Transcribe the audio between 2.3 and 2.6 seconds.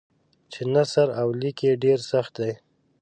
دی.